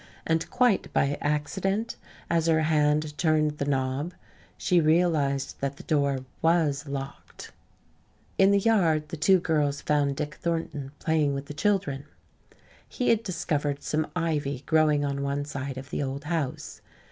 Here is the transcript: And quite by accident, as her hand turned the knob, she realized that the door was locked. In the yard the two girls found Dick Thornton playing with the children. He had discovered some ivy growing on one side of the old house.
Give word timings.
And 0.25 0.49
quite 0.49 0.91
by 0.93 1.15
accident, 1.21 1.95
as 2.27 2.47
her 2.47 2.63
hand 2.63 3.15
turned 3.19 3.59
the 3.59 3.65
knob, 3.65 4.15
she 4.57 4.81
realized 4.81 5.59
that 5.61 5.77
the 5.77 5.83
door 5.83 6.25
was 6.41 6.87
locked. 6.87 7.51
In 8.39 8.49
the 8.49 8.57
yard 8.57 9.09
the 9.09 9.15
two 9.15 9.39
girls 9.39 9.79
found 9.81 10.15
Dick 10.15 10.39
Thornton 10.41 10.91
playing 10.97 11.35
with 11.35 11.45
the 11.45 11.53
children. 11.53 12.05
He 12.89 13.09
had 13.09 13.21
discovered 13.21 13.83
some 13.83 14.07
ivy 14.15 14.63
growing 14.65 15.05
on 15.05 15.21
one 15.21 15.45
side 15.45 15.77
of 15.77 15.91
the 15.91 16.01
old 16.01 16.23
house. 16.23 16.81